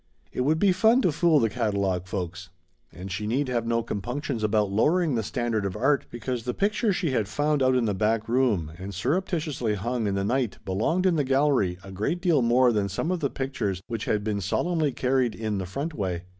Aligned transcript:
It 0.33 0.41
would 0.41 0.57
be 0.57 0.71
fun 0.71 1.03
to 1.03 1.11
fool 1.11 1.39
the 1.39 1.47
catalogue 1.47 2.07
folks. 2.07 2.49
And 2.91 3.11
she 3.11 3.27
need 3.27 3.49
have 3.49 3.67
no 3.67 3.83
compunctions 3.83 4.41
about 4.43 4.71
lowering 4.71 5.13
the 5.13 5.21
standard 5.21 5.63
of 5.63 5.75
art 5.75 6.07
because 6.09 6.41
the 6.41 6.55
picture 6.55 6.91
she 6.91 7.11
had 7.11 7.27
found 7.27 7.61
out 7.61 7.75
in 7.75 7.85
the 7.85 7.93
back 7.93 8.27
room 8.27 8.71
and 8.79 8.95
surreptitiously 8.95 9.75
hung 9.75 10.07
in 10.07 10.15
the 10.15 10.23
night 10.25 10.57
belonged 10.65 11.05
in 11.05 11.17
the 11.17 11.23
gallery 11.23 11.77
a 11.83 11.91
great 11.91 12.19
deal 12.19 12.41
more 12.41 12.71
than 12.73 12.89
some 12.89 13.11
of 13.11 13.19
the 13.19 13.29
pictures 13.29 13.83
which 13.85 14.05
had 14.05 14.23
been 14.23 14.41
solemnly 14.41 14.91
carried 14.91 15.35
in 15.35 15.59
the 15.59 15.67
front 15.67 15.93
way. 15.93 16.23